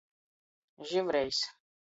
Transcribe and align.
Žyvrejs. 0.93 1.45